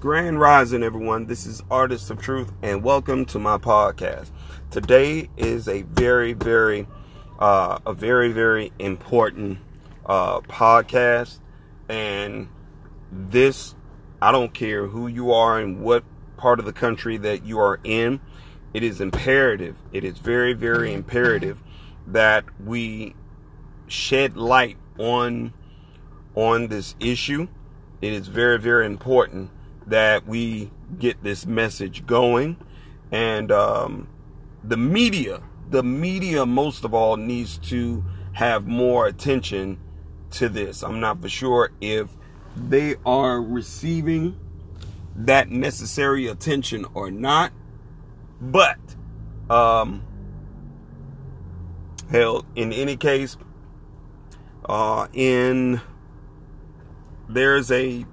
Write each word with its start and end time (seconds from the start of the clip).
Grand 0.00 0.40
Rising, 0.40 0.82
everyone. 0.82 1.26
This 1.26 1.44
is 1.44 1.62
Artists 1.70 2.08
of 2.08 2.18
Truth, 2.18 2.52
and 2.62 2.82
welcome 2.82 3.26
to 3.26 3.38
my 3.38 3.58
podcast. 3.58 4.30
Today 4.70 5.28
is 5.36 5.68
a 5.68 5.82
very, 5.82 6.32
very, 6.32 6.86
uh, 7.38 7.80
a 7.84 7.92
very, 7.92 8.32
very 8.32 8.72
important 8.78 9.58
uh, 10.06 10.40
podcast, 10.40 11.40
and 11.86 12.48
this, 13.12 13.74
I 14.22 14.32
don't 14.32 14.54
care 14.54 14.86
who 14.86 15.06
you 15.06 15.32
are 15.32 15.60
and 15.60 15.82
what 15.82 16.02
part 16.38 16.60
of 16.60 16.64
the 16.64 16.72
country 16.72 17.18
that 17.18 17.44
you 17.44 17.58
are 17.58 17.78
in. 17.84 18.20
It 18.72 18.82
is 18.82 19.02
imperative. 19.02 19.76
It 19.92 20.02
is 20.02 20.16
very, 20.16 20.54
very 20.54 20.94
imperative 20.94 21.62
that 22.06 22.46
we 22.58 23.16
shed 23.86 24.34
light 24.34 24.78
on 24.98 25.52
on 26.34 26.68
this 26.68 26.94
issue. 27.00 27.48
It 28.00 28.14
is 28.14 28.28
very, 28.28 28.58
very 28.58 28.86
important 28.86 29.50
that 29.86 30.26
we 30.26 30.70
get 30.98 31.22
this 31.22 31.46
message 31.46 32.06
going. 32.06 32.56
And 33.10 33.50
um, 33.50 34.08
the 34.62 34.76
media, 34.76 35.42
the 35.68 35.82
media 35.82 36.46
most 36.46 36.84
of 36.84 36.94
all 36.94 37.16
needs 37.16 37.58
to 37.58 38.04
have 38.32 38.66
more 38.66 39.06
attention 39.06 39.78
to 40.32 40.48
this. 40.48 40.82
I'm 40.82 41.00
not 41.00 41.20
for 41.20 41.28
sure 41.28 41.70
if 41.80 42.10
they 42.56 42.96
are 43.04 43.40
receiving 43.40 44.38
that 45.16 45.50
necessary 45.50 46.26
attention 46.26 46.86
or 46.94 47.10
not. 47.10 47.52
But, 48.40 48.78
um, 49.50 50.02
hell, 52.10 52.44
in 52.54 52.72
any 52.72 52.96
case, 52.96 53.36
uh, 54.64 55.08
in 55.12 55.80
there's 57.28 57.70
a 57.70 58.06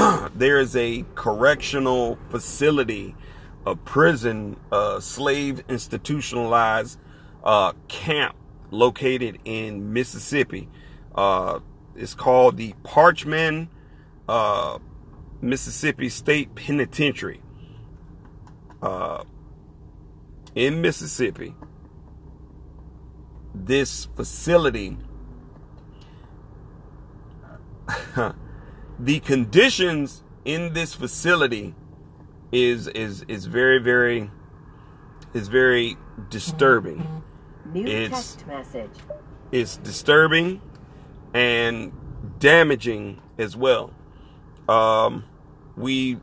there 0.34 0.58
is 0.58 0.74
a 0.76 1.04
correctional 1.14 2.18
facility, 2.30 3.14
a 3.66 3.76
prison, 3.76 4.56
a 4.72 5.00
slave 5.00 5.62
institutionalized 5.68 6.98
uh, 7.44 7.72
camp 7.88 8.36
located 8.70 9.38
in 9.44 9.92
Mississippi. 9.92 10.68
Uh, 11.14 11.60
it's 11.94 12.14
called 12.14 12.56
the 12.56 12.74
Parchman 12.82 13.68
uh, 14.28 14.78
Mississippi 15.40 16.08
State 16.08 16.54
Penitentiary 16.54 17.42
uh, 18.82 19.24
in 20.54 20.80
Mississippi. 20.80 21.54
This 23.54 24.06
facility 24.16 24.96
the 29.02 29.20
conditions 29.20 30.22
in 30.44 30.74
this 30.74 30.94
facility 30.94 31.74
is 32.52 32.86
is 32.88 33.22
is 33.28 33.46
very 33.46 33.78
very 33.78 34.30
is 35.32 35.48
very 35.48 35.96
disturbing. 36.28 37.22
New 37.72 37.86
It's- 37.86 38.34
text 38.34 38.46
message. 38.46 38.90
It's 39.52 39.76
disturbing 39.78 40.60
and 41.34 41.92
damaging 42.38 43.20
as 43.38 43.56
well. 43.56 43.92
Um, 44.68 45.24
we 45.76 46.18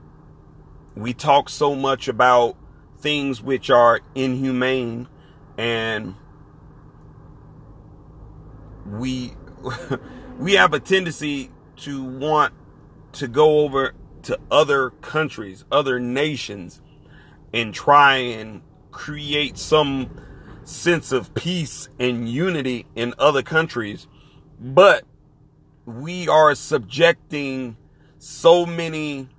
we 0.95 1.13
talk 1.13 1.49
so 1.49 1.75
much 1.75 2.07
about 2.07 2.55
things 2.99 3.41
which 3.41 3.69
are 3.69 4.01
inhumane 4.15 5.07
and 5.57 6.15
we 8.85 9.33
we 10.39 10.53
have 10.53 10.73
a 10.73 10.79
tendency 10.79 11.51
to 11.77 12.03
want 12.03 12.53
to 13.17 13.27
go 13.27 13.61
over 13.61 13.93
to 14.23 14.39
other 14.51 14.91
countries, 14.91 15.65
other 15.71 15.99
nations, 15.99 16.81
and 17.53 17.73
try 17.73 18.17
and 18.17 18.61
create 18.91 19.57
some 19.57 20.09
sense 20.63 21.11
of 21.11 21.33
peace 21.33 21.89
and 21.99 22.29
unity 22.29 22.85
in 22.95 23.13
other 23.17 23.41
countries. 23.41 24.07
But 24.59 25.03
we 25.85 26.27
are 26.27 26.53
subjecting 26.53 27.77
so 28.19 28.65
many 28.65 29.29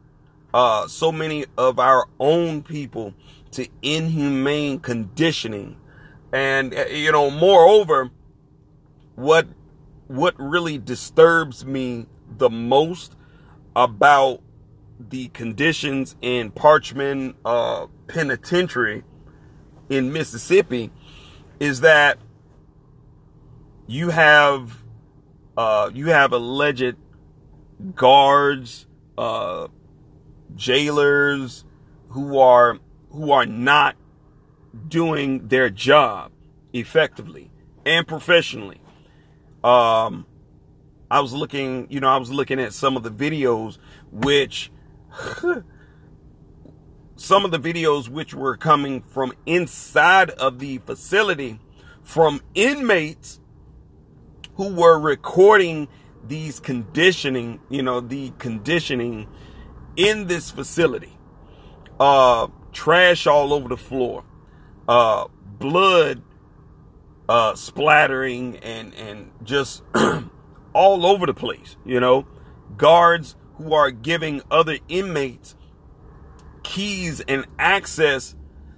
uh 0.55 0.87
so 0.87 1.13
many 1.13 1.45
of 1.59 1.79
our 1.79 2.07
own 2.19 2.63
people 2.63 3.13
to 3.51 3.69
inhumane 3.83 4.79
conditioning 4.79 5.77
and 6.33 6.73
uh, 6.73 6.87
you 6.87 7.13
know 7.13 7.29
moreover 7.31 8.11
what 9.15 9.47
what 10.07 10.35
really 10.39 10.79
disturbs 10.79 11.67
me 11.67 12.07
the 12.39 12.49
most 12.49 13.15
about 13.79 14.43
the 14.99 15.29
conditions 15.29 16.17
in 16.21 16.51
Parchman 16.51 17.35
uh, 17.45 17.87
Penitentiary 18.09 19.05
in 19.89 20.13
Mississippi 20.13 20.91
is 21.61 21.81
that 21.83 22.19
you 23.87 24.11
have 24.11 24.83
uh, 25.57 25.91
you 25.95 26.09
have 26.09 26.33
alleged 26.33 26.97
guards, 27.95 28.87
uh, 29.17 29.69
jailers 30.57 31.65
who 32.09 32.37
are 32.39 32.81
who 33.11 33.31
are 33.31 33.47
not 33.47 33.95
doing 34.89 35.47
their 35.47 35.71
job 35.71 36.33
effectively 36.73 37.49
and 37.87 38.09
professionally. 38.09 38.81
Um, 39.63 40.27
I 41.11 41.21
was 41.21 41.33
looking, 41.33 41.87
you 41.91 42.01
know, 42.01 42.09
I 42.09 42.19
was 42.19 42.31
looking 42.31 42.61
at 42.61 42.73
some 42.73 42.97
of 42.97 43.03
the 43.03 43.11
videos 43.11 43.79
which 44.11 44.71
some 47.17 47.45
of 47.45 47.51
the 47.51 47.59
videos 47.59 48.09
which 48.09 48.35
were 48.35 48.57
coming 48.57 49.01
from 49.01 49.33
inside 49.47 50.31
of 50.31 50.59
the 50.59 50.79
facility 50.79 51.61
from 52.03 52.41
inmates 52.55 53.41
who 54.55 54.75
were 54.75 54.99
recording 54.99 55.89
these 56.27 56.61
conditioning, 56.61 57.61
you 57.71 57.83
know, 57.83 58.01
the 58.01 58.33
conditioning 58.39 59.29
in 59.97 60.27
this 60.27 60.51
facility. 60.51 61.19
Uh 61.99 62.49
trash 62.73 63.27
all 63.27 63.53
over 63.53 63.69
the 63.69 63.77
floor. 63.77 64.25
Uh 64.87 65.27
blood 65.59 66.23
uh 67.29 67.55
splattering 67.55 68.57
and 68.59 68.95
and 68.95 69.31
just 69.43 69.83
all 70.79 71.05
over 71.05 71.27
the 71.27 71.35
place, 71.35 71.77
you 71.85 71.99
know. 71.99 72.25
Guards 72.77 73.35
who 73.57 73.75
are 73.75 73.91
giving 73.91 74.43
other 74.49 74.79
inmates 74.89 75.57
keys 76.63 77.21
and 77.27 77.45
access 77.59 78.37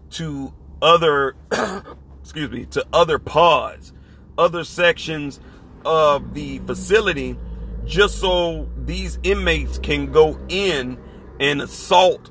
to 0.08 0.54
other 0.80 1.36
excuse 2.22 2.50
me, 2.50 2.64
to 2.64 2.86
other 2.92 3.18
pods, 3.18 3.92
other 4.38 4.64
sections 4.64 5.40
of 5.84 6.32
the 6.32 6.58
facility 6.60 7.36
just 7.84 8.18
so 8.18 8.68
these 8.76 9.18
inmates 9.22 9.78
can 9.78 10.10
go 10.10 10.38
in 10.48 10.98
and 11.38 11.60
assault 11.60 12.30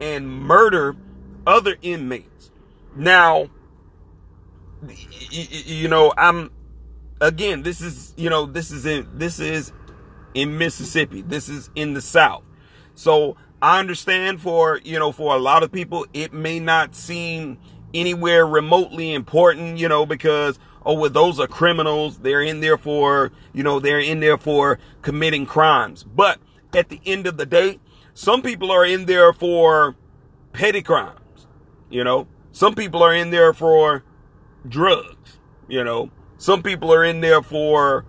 and 0.00 0.28
murder 0.28 0.96
other 1.46 1.76
inmates. 1.82 2.50
Now, 2.96 3.50
you 5.30 5.88
know, 5.88 6.14
I'm 6.16 6.50
again, 7.20 7.62
this 7.62 7.80
is, 7.80 8.14
you 8.16 8.30
know, 8.30 8.46
this 8.46 8.70
is 8.70 8.86
in 8.86 9.08
this 9.14 9.38
is 9.38 9.72
in 10.34 10.58
Mississippi. 10.58 11.22
This 11.22 11.48
is 11.48 11.70
in 11.74 11.94
the 11.94 12.00
South. 12.00 12.44
So 12.94 13.36
I 13.62 13.78
understand 13.80 14.40
for, 14.40 14.80
you 14.84 14.98
know, 14.98 15.12
for 15.12 15.34
a 15.34 15.38
lot 15.38 15.62
of 15.62 15.72
people, 15.72 16.06
it 16.12 16.32
may 16.32 16.60
not 16.60 16.94
seem 16.94 17.58
anywhere 17.92 18.46
remotely 18.46 19.12
important, 19.12 19.78
you 19.78 19.88
know, 19.88 20.06
because, 20.06 20.58
oh, 20.84 20.94
well, 20.94 21.10
those 21.10 21.40
are 21.40 21.46
criminals. 21.46 22.18
They're 22.18 22.42
in 22.42 22.60
there 22.60 22.78
for, 22.78 23.32
you 23.52 23.62
know, 23.62 23.80
they're 23.80 24.00
in 24.00 24.20
there 24.20 24.38
for 24.38 24.78
committing 25.02 25.46
crimes. 25.46 26.04
But 26.04 26.38
at 26.74 26.88
the 26.88 27.00
end 27.04 27.26
of 27.26 27.36
the 27.36 27.46
day, 27.46 27.80
some 28.14 28.42
people 28.42 28.70
are 28.70 28.84
in 28.84 29.06
there 29.06 29.32
for 29.32 29.96
petty 30.52 30.82
crimes, 30.82 31.46
you 31.88 32.02
know, 32.04 32.26
some 32.52 32.74
people 32.74 33.02
are 33.02 33.14
in 33.14 33.30
there 33.30 33.52
for 33.52 34.04
drugs, 34.68 35.38
you 35.68 35.82
know, 35.84 36.10
some 36.40 36.62
people 36.62 36.90
are 36.90 37.04
in 37.04 37.20
there 37.20 37.42
for, 37.42 38.06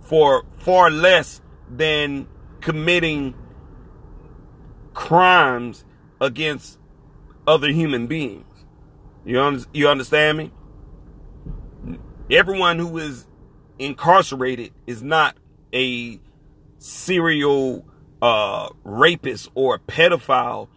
for 0.00 0.44
far 0.58 0.92
less 0.92 1.40
than 1.68 2.28
committing 2.60 3.34
crimes 4.94 5.84
against 6.20 6.78
other 7.48 7.72
human 7.72 8.06
beings. 8.06 8.64
You 9.24 9.40
un- 9.40 9.64
you 9.72 9.88
understand 9.88 10.38
me? 10.38 10.52
Everyone 12.30 12.78
who 12.78 12.96
is 12.96 13.26
incarcerated 13.80 14.72
is 14.86 15.02
not 15.02 15.36
a 15.74 16.20
serial 16.78 17.84
uh, 18.22 18.68
rapist 18.84 19.50
or 19.56 19.74
a 19.74 19.78
pedophile 19.80 20.68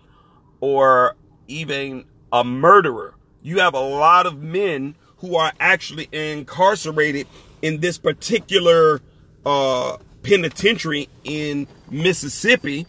or 0.59 1.15
even 1.47 2.05
a 2.33 2.43
murderer. 2.43 3.13
You 3.43 3.59
have 3.59 3.75
a 3.75 3.79
lot 3.79 4.25
of 4.25 4.41
men 4.41 4.95
who 5.21 5.37
are 5.37 5.53
actually 5.59 6.09
incarcerated 6.11 7.27
in 7.61 7.79
this 7.79 7.97
particular 7.97 8.99
uh, 9.45 9.97
penitentiary 10.23 11.09
in 11.23 11.67
Mississippi 11.89 12.85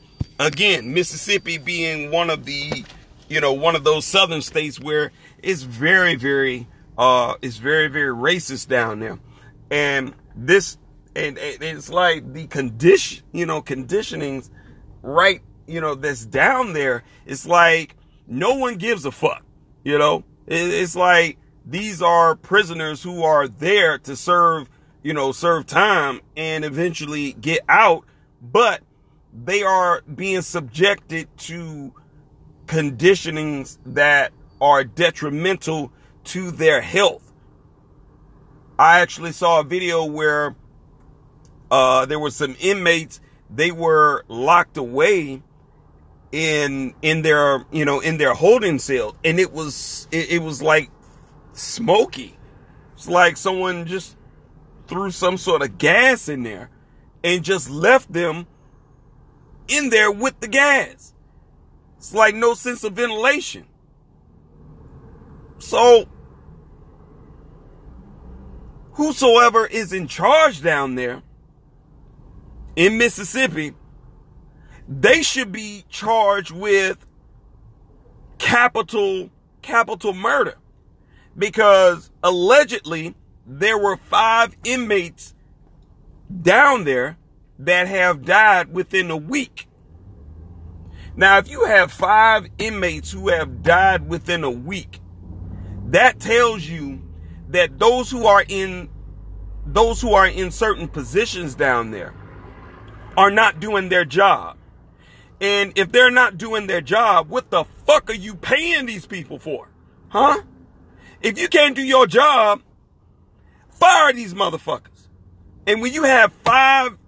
again, 0.46 0.92
Mississippi 0.92 1.58
being 1.58 2.10
one 2.10 2.30
of 2.30 2.44
the, 2.44 2.84
you 3.28 3.40
know, 3.40 3.52
one 3.52 3.76
of 3.76 3.84
those 3.84 4.04
southern 4.04 4.42
states 4.42 4.80
where 4.80 5.12
it's 5.42 5.62
very, 5.62 6.14
very, 6.14 6.66
uh, 6.98 7.34
it's 7.42 7.56
very, 7.56 7.88
very 7.88 8.14
racist 8.14 8.68
down 8.68 9.00
there. 9.00 9.18
And 9.70 10.14
this, 10.34 10.78
and, 11.14 11.38
and 11.38 11.62
it's 11.62 11.90
like 11.90 12.32
the 12.32 12.46
condition, 12.46 13.24
you 13.32 13.46
know, 13.46 13.62
conditionings 13.62 14.50
right, 15.02 15.40
you 15.66 15.80
know, 15.80 15.94
that's 15.94 16.24
down 16.26 16.72
there. 16.72 17.04
It's 17.26 17.46
like 17.46 17.96
no 18.26 18.54
one 18.54 18.76
gives 18.76 19.04
a 19.04 19.12
fuck, 19.12 19.44
you 19.84 19.98
know, 19.98 20.24
it's 20.46 20.96
like 20.96 21.38
these 21.64 22.02
are 22.02 22.34
prisoners 22.34 23.02
who 23.02 23.22
are 23.22 23.46
there 23.46 23.98
to 23.98 24.16
serve, 24.16 24.68
you 25.02 25.12
know, 25.14 25.32
serve 25.32 25.66
time 25.66 26.20
and 26.36 26.64
eventually 26.64 27.32
get 27.34 27.60
out, 27.68 28.04
but 28.40 28.82
they 29.32 29.62
are 29.62 30.02
being 30.02 30.42
subjected 30.42 31.28
to 31.38 31.94
conditionings 32.66 33.78
that 33.84 34.32
are 34.60 34.84
detrimental 34.84 35.92
to 36.24 36.50
their 36.50 36.80
health. 36.80 37.32
I 38.78 39.00
actually 39.00 39.32
saw 39.32 39.60
a 39.60 39.64
video 39.64 40.04
where 40.04 40.56
uh, 41.70 42.06
there 42.06 42.18
were 42.18 42.30
some 42.30 42.56
inmates, 42.60 43.20
they 43.48 43.70
were 43.70 44.24
locked 44.28 44.76
away 44.76 45.42
in 46.32 46.94
in 47.02 47.20
their 47.20 47.66
you 47.70 47.84
know 47.84 48.00
in 48.00 48.16
their 48.16 48.32
holding 48.32 48.78
cell 48.78 49.14
and 49.22 49.38
it 49.38 49.52
was 49.52 50.08
it, 50.10 50.30
it 50.30 50.42
was 50.42 50.62
like 50.62 50.90
smoky 51.52 52.38
it's 53.02 53.08
like 53.08 53.36
someone 53.36 53.84
just 53.86 54.16
threw 54.86 55.10
some 55.10 55.36
sort 55.36 55.60
of 55.60 55.76
gas 55.76 56.28
in 56.28 56.44
there 56.44 56.70
and 57.24 57.42
just 57.42 57.68
left 57.68 58.12
them 58.12 58.46
in 59.66 59.90
there 59.90 60.12
with 60.12 60.38
the 60.38 60.46
gas. 60.46 61.12
It's 61.96 62.14
like 62.14 62.36
no 62.36 62.54
sense 62.54 62.84
of 62.84 62.92
ventilation. 62.92 63.66
So, 65.58 66.08
whosoever 68.92 69.66
is 69.66 69.92
in 69.92 70.06
charge 70.06 70.62
down 70.62 70.94
there 70.94 71.22
in 72.76 72.98
Mississippi, 72.98 73.72
they 74.88 75.22
should 75.22 75.50
be 75.50 75.84
charged 75.88 76.52
with 76.52 77.04
capital 78.38 79.30
capital 79.60 80.12
murder 80.12 80.58
because 81.36 82.10
allegedly 82.22 83.14
there 83.46 83.78
were 83.78 83.96
five 83.96 84.56
inmates 84.64 85.34
down 86.40 86.84
there 86.84 87.18
that 87.58 87.88
have 87.88 88.24
died 88.24 88.72
within 88.72 89.10
a 89.10 89.16
week. 89.16 89.68
Now, 91.14 91.38
if 91.38 91.48
you 91.48 91.64
have 91.66 91.92
five 91.92 92.48
inmates 92.58 93.12
who 93.12 93.28
have 93.28 93.62
died 93.62 94.08
within 94.08 94.44
a 94.44 94.50
week, 94.50 95.00
that 95.88 96.20
tells 96.20 96.64
you 96.64 97.02
that 97.48 97.78
those 97.78 98.10
who 98.10 98.26
are 98.26 98.44
in 98.48 98.88
those 99.64 100.00
who 100.00 100.14
are 100.14 100.26
in 100.26 100.50
certain 100.50 100.88
positions 100.88 101.54
down 101.54 101.92
there 101.92 102.14
are 103.16 103.30
not 103.30 103.60
doing 103.60 103.88
their 103.90 104.04
job. 104.04 104.56
And 105.40 105.72
if 105.76 105.92
they're 105.92 106.10
not 106.10 106.38
doing 106.38 106.66
their 106.66 106.80
job, 106.80 107.28
what 107.28 107.50
the 107.50 107.64
fuck 107.64 108.10
are 108.10 108.14
you 108.14 108.34
paying 108.34 108.86
these 108.86 109.06
people 109.06 109.38
for? 109.38 109.68
Huh? 110.08 110.42
If 111.22 111.38
you 111.38 111.48
can't 111.48 111.76
do 111.76 111.82
your 111.82 112.06
job, 112.06 112.62
fire 113.68 114.12
these 114.12 114.34
motherfuckers. 114.34 115.08
And 115.66 115.80
when 115.80 115.92
you 115.92 116.02
have 116.02 116.32
five 116.44 116.98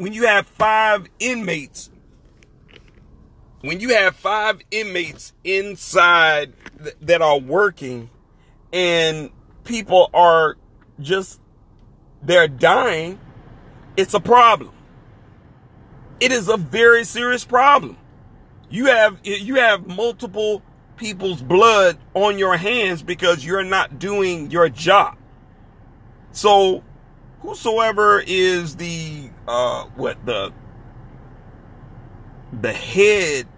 when 0.00 0.14
you 0.14 0.26
have 0.26 0.46
five 0.46 1.06
inmates, 1.18 1.90
when 3.60 3.80
you 3.80 3.94
have 3.94 4.16
five 4.16 4.62
inmates 4.70 5.34
inside 5.44 6.54
th- 6.82 6.96
that 7.02 7.20
are 7.20 7.38
working 7.38 8.08
and 8.72 9.30
people 9.64 10.08
are 10.14 10.56
just, 11.00 11.38
they're 12.22 12.48
dying, 12.48 13.20
it's 13.94 14.14
a 14.14 14.20
problem. 14.20 14.72
It 16.18 16.32
is 16.32 16.48
a 16.48 16.56
very 16.56 17.04
serious 17.04 17.44
problem. 17.44 17.98
You 18.70 18.86
have, 18.86 19.18
you 19.22 19.56
have 19.56 19.86
multiple 19.86 20.62
people's 21.00 21.40
blood 21.40 21.96
on 22.12 22.38
your 22.38 22.58
hands 22.58 23.02
because 23.02 23.42
you're 23.42 23.64
not 23.64 23.98
doing 23.98 24.50
your 24.50 24.68
job. 24.68 25.16
So 26.30 26.84
whosoever 27.40 28.22
is 28.24 28.76
the 28.76 29.30
uh 29.48 29.84
what 29.96 30.24
the 30.26 30.52
the 32.52 32.72
head 32.74 33.48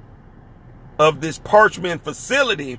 of 1.00 1.21
this 1.21 1.41
Parchman 1.41 2.00
facility 2.00 2.79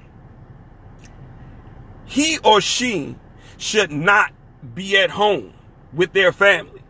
he 2.05 2.37
or 2.43 2.61
she 2.61 3.17
should 3.57 3.91
not 3.91 4.31
be 4.73 4.97
at 4.97 5.09
home 5.09 5.53
with 5.91 6.13
their 6.13 6.31
family 6.31 6.81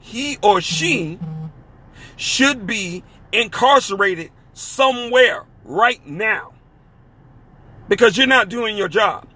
he 0.00 0.36
or 0.42 0.60
she 0.60 1.20
should 2.16 2.66
be 2.66 3.04
incarcerated 3.32 4.30
somewhere 4.52 5.44
right 5.64 6.04
now 6.06 6.53
because 7.88 8.16
you're 8.16 8.26
not 8.26 8.48
doing 8.48 8.76
your 8.76 8.88
job 8.88 9.28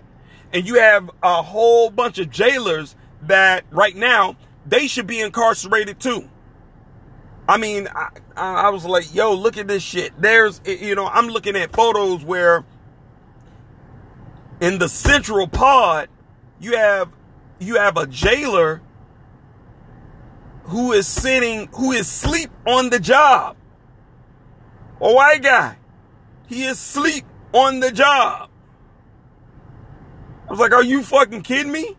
and 0.53 0.67
you 0.67 0.77
have 0.77 1.11
a 1.23 1.43
whole 1.43 1.91
bunch 1.91 2.19
of 2.19 2.31
jailers 2.31 2.97
that 3.23 3.65
right 3.71 3.97
now 3.97 4.37
they 4.67 4.87
should 4.87 5.07
be 5.07 5.21
incarcerated 5.21 6.01
too. 6.01 6.29
I 7.49 7.57
mean, 7.57 7.89
I, 7.95 8.11
I, 8.37 8.69
was 8.71 8.85
like, 8.85 9.15
yo, 9.15 9.33
look 9.33 9.57
at 9.57 9.69
this 9.69 9.83
shit. 9.83 10.13
There's, 10.21 10.61
you 10.67 10.95
know, 10.95 11.07
I'm 11.07 11.29
looking 11.29 11.57
at 11.57 11.73
photos 11.73 12.23
where 12.23 12.65
in 14.61 14.79
the 14.79 14.89
central 14.89 15.49
pod, 15.49 16.09
you 16.61 16.77
have, 16.77 17.11
you 17.59 17.77
have 17.77 17.97
a 17.97 18.07
jailer 18.07 18.83
who 20.65 20.93
is 20.93 21.07
sitting, 21.07 21.69
who 21.73 21.93
is 21.93 22.07
sleep 22.07 22.51
on 22.67 22.91
the 22.91 23.01
job. 23.01 23.57
A 25.01 25.11
white 25.11 25.43
guy. 25.43 25.79
He 26.49 26.65
is 26.65 26.79
sleep 26.79 27.25
on 27.53 27.81
the 27.81 27.91
job. 27.91 28.51
I 30.47 30.51
was 30.51 30.61
like, 30.61 30.73
are 30.73 30.83
you 30.83 31.03
fucking 31.03 31.43
kidding 31.43 31.73
me? 31.73 31.97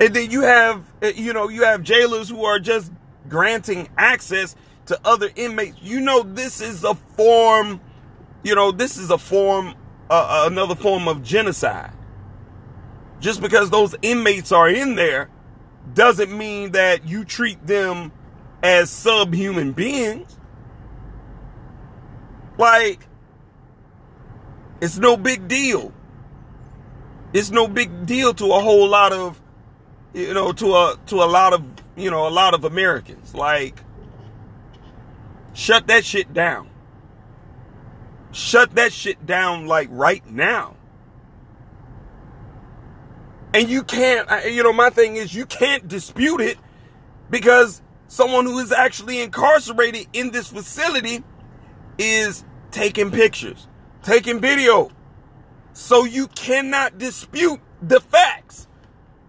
And 0.00 0.14
then 0.14 0.30
you 0.30 0.42
have, 0.42 0.84
eh, 1.02 1.12
you 1.14 1.32
know, 1.32 1.48
you 1.48 1.64
have 1.64 1.82
jailers 1.82 2.28
who 2.28 2.44
are 2.44 2.58
just 2.58 2.90
granting 3.28 3.88
access 3.96 4.56
to 4.86 4.98
other 5.04 5.30
inmates. 5.36 5.76
You 5.80 6.00
know, 6.00 6.22
this 6.22 6.60
is 6.60 6.84
a 6.84 6.94
form, 6.94 7.80
you 8.42 8.54
know, 8.54 8.72
this 8.72 8.96
is 8.96 9.10
a 9.10 9.18
form, 9.18 9.74
uh, 10.10 10.44
uh, 10.44 10.48
another 10.50 10.74
form 10.74 11.06
of 11.06 11.22
genocide. 11.22 11.92
Just 13.20 13.40
because 13.40 13.70
those 13.70 13.94
inmates 14.02 14.50
are 14.50 14.68
in 14.68 14.96
there 14.96 15.30
doesn't 15.94 16.36
mean 16.36 16.72
that 16.72 17.06
you 17.06 17.24
treat 17.24 17.64
them 17.66 18.10
as 18.62 18.90
subhuman 18.90 19.72
beings. 19.72 20.38
Like, 22.58 23.06
it's 24.82 24.98
no 24.98 25.16
big 25.16 25.48
deal. 25.48 25.94
It's 27.32 27.50
no 27.50 27.66
big 27.66 28.04
deal 28.04 28.34
to 28.34 28.44
a 28.52 28.60
whole 28.60 28.86
lot 28.86 29.12
of 29.12 29.40
you 30.12 30.34
know, 30.34 30.52
to 30.52 30.74
a 30.74 30.98
to 31.06 31.16
a 31.16 31.24
lot 31.24 31.52
of 31.52 31.64
you 31.96 32.10
know 32.10 32.26
a 32.26 32.30
lot 32.30 32.54
of 32.54 32.64
Americans. 32.64 33.34
Like, 33.34 33.82
shut 35.54 35.86
that 35.86 36.04
shit 36.04 36.32
down. 36.32 36.68
Shut 38.32 38.74
that 38.74 38.92
shit 38.92 39.26
down 39.26 39.66
like 39.66 39.88
right 39.90 40.28
now. 40.30 40.76
And 43.54 43.68
you 43.68 43.82
can't, 43.82 44.28
you 44.50 44.62
know, 44.62 44.72
my 44.72 44.88
thing 44.88 45.16
is 45.16 45.34
you 45.34 45.44
can't 45.44 45.86
dispute 45.86 46.40
it 46.40 46.56
because 47.28 47.82
someone 48.06 48.46
who 48.46 48.58
is 48.58 48.72
actually 48.72 49.20
incarcerated 49.20 50.06
in 50.14 50.30
this 50.30 50.48
facility 50.48 51.22
is 51.98 52.44
taking 52.70 53.10
pictures, 53.10 53.68
taking 54.02 54.40
video. 54.40 54.90
So 55.72 56.04
you 56.04 56.28
cannot 56.28 56.98
dispute 56.98 57.60
the 57.80 58.00
facts. 58.00 58.68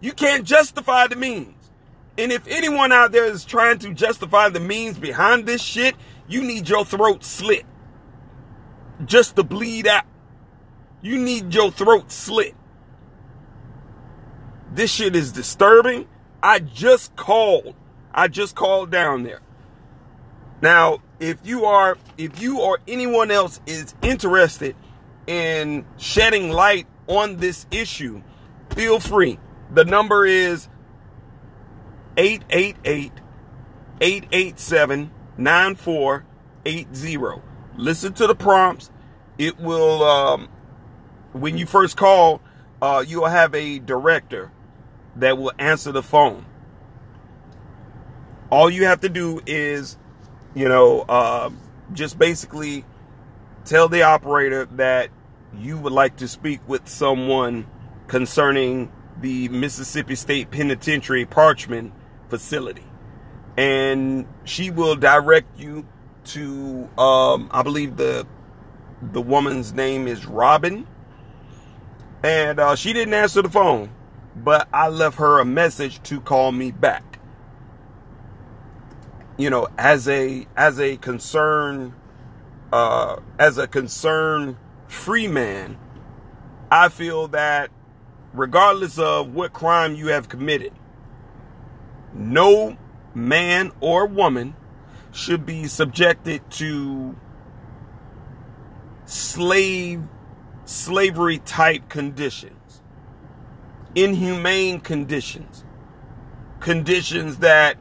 You 0.01 0.11
can't 0.11 0.43
justify 0.43 1.07
the 1.07 1.15
means. 1.15 1.71
And 2.17 2.31
if 2.31 2.47
anyone 2.47 2.91
out 2.91 3.11
there 3.11 3.25
is 3.25 3.45
trying 3.45 3.79
to 3.79 3.93
justify 3.93 4.49
the 4.49 4.59
means 4.59 4.99
behind 4.99 5.45
this 5.45 5.61
shit, 5.61 5.95
you 6.27 6.43
need 6.43 6.69
your 6.69 6.85
throat 6.85 7.23
slit. 7.23 7.65
Just 9.05 9.35
to 9.37 9.43
bleed 9.43 9.87
out. 9.87 10.05
You 11.01 11.17
need 11.17 11.53
your 11.53 11.71
throat 11.71 12.11
slit. 12.11 12.55
This 14.71 14.91
shit 14.91 15.15
is 15.15 15.31
disturbing. 15.31 16.07
I 16.41 16.59
just 16.59 17.15
called. 17.15 17.75
I 18.13 18.27
just 18.27 18.55
called 18.55 18.91
down 18.91 19.23
there. 19.23 19.41
Now, 20.63 21.03
if 21.19 21.37
you 21.43 21.65
are, 21.65 21.97
if 22.17 22.41
you 22.41 22.61
or 22.61 22.79
anyone 22.87 23.31
else 23.31 23.59
is 23.65 23.93
interested 24.01 24.77
in 25.27 25.85
shedding 25.97 26.51
light 26.51 26.87
on 27.05 27.35
this 27.35 27.67
issue, 27.69 28.23
feel 28.73 29.01
free. 29.01 29.39
The 29.73 29.83
number 29.83 30.25
is 30.25 30.69
888 32.15 33.11
887 33.99 35.11
9480. 35.37 37.41
Listen 37.75 38.13
to 38.13 38.25
the 38.25 38.35
prompts. 38.35 38.89
It 39.37 39.59
will, 39.59 40.01
um, 40.01 40.47
when 41.33 41.57
you 41.57 41.65
first 41.65 41.97
call, 41.97 42.41
uh, 42.81 43.03
you'll 43.05 43.25
have 43.25 43.53
a 43.53 43.79
director 43.79 44.49
that 45.17 45.37
will 45.37 45.51
answer 45.59 45.91
the 45.91 46.03
phone. 46.03 46.45
All 48.49 48.69
you 48.69 48.85
have 48.85 49.01
to 49.01 49.09
do 49.09 49.41
is, 49.45 49.97
you 50.55 50.69
know, 50.69 51.01
uh, 51.01 51.49
just 51.93 52.17
basically 52.17 52.85
tell 53.65 53.87
the 53.87 54.03
operator 54.03 54.65
that 54.65 55.09
you 55.57 55.77
would 55.77 55.93
like 55.93 56.17
to 56.17 56.27
speak 56.27 56.59
with 56.67 56.87
someone 56.87 57.67
concerning 58.07 58.91
the 59.19 59.49
Mississippi 59.49 60.15
State 60.15 60.51
Penitentiary 60.51 61.25
Parchman 61.25 61.91
facility. 62.29 62.83
And 63.57 64.25
she 64.43 64.71
will 64.71 64.95
direct 64.95 65.59
you 65.59 65.87
to 66.25 66.89
um, 66.97 67.49
I 67.51 67.63
believe 67.63 67.97
the 67.97 68.25
the 69.01 69.21
woman's 69.21 69.73
name 69.73 70.07
is 70.07 70.25
Robin. 70.25 70.87
And 72.23 72.59
uh, 72.59 72.75
she 72.75 72.93
didn't 72.93 73.13
answer 73.13 73.41
the 73.41 73.49
phone, 73.49 73.91
but 74.35 74.69
I 74.73 74.87
left 74.87 75.17
her 75.17 75.39
a 75.39 75.45
message 75.45 76.01
to 76.03 76.21
call 76.21 76.53
me 76.53 76.71
back. 76.71 77.12
You 79.37 79.49
know, 79.49 79.67
as 79.77 80.07
a 80.07 80.47
as 80.55 80.79
a 80.79 80.97
concern 80.97 81.95
uh, 82.71 83.17
as 83.39 83.57
a 83.57 83.67
concern 83.67 84.57
free 84.87 85.27
man, 85.27 85.77
I 86.71 86.89
feel 86.89 87.27
that 87.29 87.71
regardless 88.33 88.97
of 88.99 89.33
what 89.33 89.53
crime 89.53 89.95
you 89.95 90.07
have 90.07 90.29
committed, 90.29 90.73
no 92.13 92.77
man 93.15 93.71
or 93.79 94.05
woman 94.05 94.55
should 95.11 95.45
be 95.45 95.67
subjected 95.67 96.49
to 96.51 97.15
slave 99.05 100.03
slavery 100.65 101.37
type 101.39 101.89
conditions 101.89 102.81
inhumane 103.95 104.79
conditions 104.79 105.63
conditions 106.59 107.37
that 107.37 107.77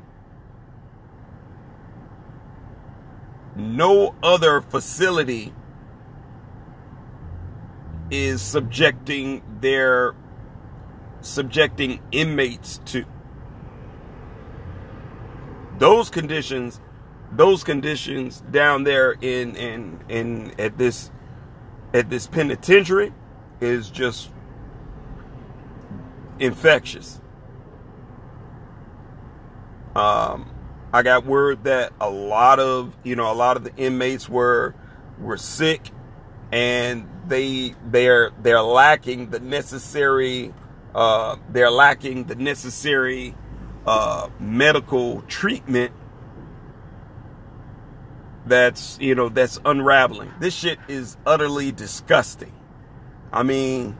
no 3.56 4.14
other 4.23 4.61
facility 4.61 5.52
is 8.11 8.42
subjecting 8.42 9.42
their 9.61 10.14
subjecting 11.21 12.00
inmates 12.12 12.78
to. 12.87 13.04
Those 15.78 16.11
conditions 16.11 16.80
those 17.35 17.64
conditions 17.64 18.42
down 18.50 18.85
there 18.85 19.12
in 19.12 19.56
in 19.56 20.04
in 20.09 20.54
at 20.59 20.76
this 20.76 21.11
at 21.94 22.11
this 22.11 22.26
penitentiary 22.26 23.12
is 23.61 23.88
just 23.90 24.30
infectious. 26.38 27.21
Um 29.97 30.51
I 30.92 31.02
got 31.02 31.25
word 31.25 31.64
that 31.64 31.92
a 32.00 32.11
lot 32.11 32.61
of 32.61 32.94
you 33.02 33.16
know 33.16 33.30
a 33.30 33.34
lot 33.34 33.56
of 33.56 33.64
the 33.64 33.75
inmates 33.76 34.28
were 34.28 34.75
were 35.18 35.38
sick 35.38 35.90
and 36.50 37.08
they 37.26 37.75
they're 37.87 38.30
they're 38.42 38.61
lacking 38.61 39.30
the 39.30 39.40
necessary 39.40 40.52
uh, 40.94 41.37
they're 41.49 41.70
lacking 41.70 42.25
the 42.25 42.34
necessary 42.34 43.34
uh, 43.87 44.28
medical 44.38 45.22
treatment 45.22 45.92
that's 48.44 48.99
you 49.00 49.14
know 49.14 49.28
that's 49.30 49.58
unraveling. 49.64 50.32
This 50.40 50.54
shit 50.54 50.78
is 50.88 51.16
utterly 51.25 51.72
disgusting. 51.72 52.52
I 53.32 53.42
mean 53.42 53.96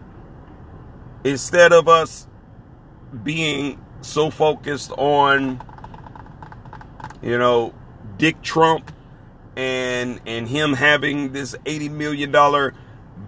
instead 1.25 1.72
of 1.72 1.88
us 1.88 2.26
being 3.22 3.82
so 4.02 4.28
focused 4.28 4.90
on 4.92 5.62
you 7.22 7.38
know, 7.38 7.74
Dick 8.18 8.42
Trump 8.42 8.92
and 9.56 10.20
and 10.26 10.48
him 10.48 10.74
having 10.74 11.32
this 11.32 11.54
80 11.66 11.90
million 11.90 12.30
dollar 12.30 12.74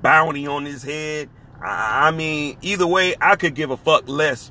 bounty 0.02 0.46
on 0.46 0.64
his 0.64 0.82
head. 0.82 1.30
I, 1.62 2.08
I 2.08 2.10
mean, 2.10 2.58
either 2.62 2.86
way, 2.86 3.14
I 3.20 3.36
could 3.36 3.54
give 3.54 3.70
a 3.70 3.76
fuck 3.76 4.08
less 4.08 4.50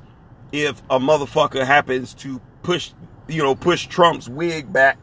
if 0.52 0.82
a 0.90 0.98
motherfucker 0.98 1.66
happens 1.66 2.14
to 2.14 2.40
push, 2.62 2.92
you 3.28 3.42
know, 3.42 3.54
push 3.54 3.86
Trump's 3.86 4.28
wig 4.28 4.72
back 4.72 4.98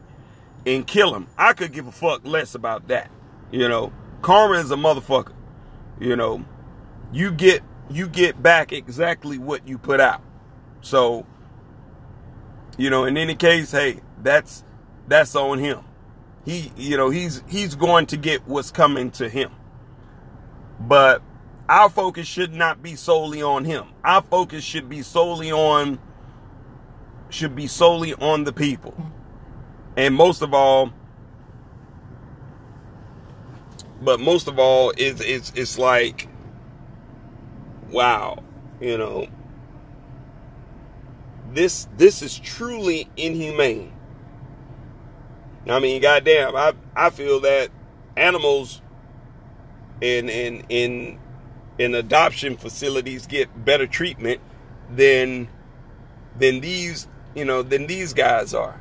and 0.66 0.86
kill 0.86 1.14
him. 1.14 1.26
I 1.36 1.52
could 1.52 1.72
give 1.72 1.86
a 1.86 1.92
fuck 1.92 2.26
less 2.26 2.54
about 2.54 2.88
that. 2.88 3.10
You 3.50 3.68
know, 3.68 3.92
karma 4.22 4.54
is 4.54 4.70
a 4.70 4.76
motherfucker. 4.76 5.34
You 6.00 6.16
know, 6.16 6.44
you 7.12 7.30
get 7.30 7.62
you 7.90 8.08
get 8.08 8.42
back 8.42 8.72
exactly 8.72 9.38
what 9.38 9.68
you 9.68 9.78
put 9.78 10.00
out. 10.00 10.22
So, 10.80 11.26
you 12.78 12.90
know, 12.90 13.04
in 13.04 13.16
any 13.16 13.34
case, 13.34 13.72
hey, 13.72 14.00
that's 14.22 14.64
that's 15.08 15.34
on 15.36 15.58
him. 15.58 15.80
He, 16.44 16.72
you 16.76 16.96
know, 16.96 17.10
he's 17.10 17.42
he's 17.48 17.74
going 17.74 18.06
to 18.06 18.16
get 18.16 18.46
what's 18.46 18.70
coming 18.70 19.10
to 19.12 19.28
him. 19.28 19.52
But 20.80 21.22
our 21.68 21.88
focus 21.88 22.26
should 22.26 22.52
not 22.52 22.82
be 22.82 22.96
solely 22.96 23.42
on 23.42 23.64
him. 23.64 23.86
Our 24.04 24.22
focus 24.22 24.64
should 24.64 24.88
be 24.88 25.02
solely 25.02 25.52
on 25.52 25.98
should 27.30 27.54
be 27.54 27.66
solely 27.66 28.14
on 28.14 28.44
the 28.44 28.52
people. 28.52 28.94
And 29.96 30.14
most 30.14 30.42
of 30.42 30.52
all, 30.52 30.92
but 34.00 34.20
most 34.20 34.48
of 34.48 34.58
all, 34.58 34.92
it's 34.96 35.20
it's 35.20 35.52
it's 35.54 35.78
like 35.78 36.28
wow, 37.92 38.42
you 38.80 38.98
know, 38.98 39.28
this 41.52 41.86
this 41.96 42.22
is 42.22 42.38
truly 42.38 43.08
inhumane. 43.16 43.92
I 45.68 45.78
mean, 45.78 46.02
goddamn, 46.02 46.56
I 46.56 46.74
I 46.96 47.10
feel 47.10 47.40
that 47.40 47.70
animals 48.16 48.82
in 50.00 50.28
in 50.28 50.64
in 50.68 51.18
in 51.78 51.94
adoption 51.94 52.56
facilities 52.56 53.26
get 53.26 53.64
better 53.64 53.86
treatment 53.86 54.40
than 54.90 55.48
than 56.38 56.60
these 56.60 57.08
you 57.34 57.44
know 57.44 57.62
than 57.62 57.86
these 57.86 58.12
guys 58.12 58.54
are. 58.54 58.80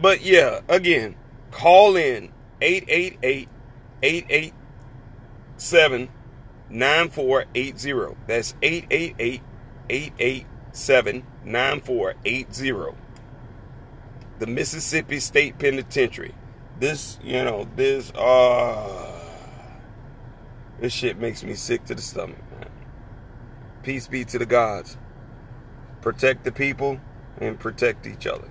But 0.00 0.22
yeah, 0.22 0.60
again, 0.68 1.16
call 1.50 1.96
in 1.96 2.32
888 2.60 3.48
887 4.02 6.08
9480. 6.68 8.16
That's 8.26 8.54
888 8.62 9.42
887 9.90 11.22
9480 11.44 12.94
the 14.40 14.46
Mississippi 14.46 15.20
State 15.20 15.58
Penitentiary. 15.58 16.34
This, 16.80 17.18
you 17.22 17.44
know, 17.44 17.68
this, 17.76 18.10
uh, 18.12 19.20
this 20.80 20.94
shit 20.94 21.18
makes 21.18 21.44
me 21.44 21.52
sick 21.52 21.84
to 21.84 21.94
the 21.94 22.00
stomach, 22.00 22.38
man. 22.50 22.70
Peace 23.82 24.08
be 24.08 24.24
to 24.24 24.38
the 24.38 24.46
gods. 24.46 24.96
Protect 26.00 26.44
the 26.44 26.52
people 26.52 26.98
and 27.36 27.60
protect 27.60 28.06
each 28.06 28.26
other. 28.26 28.50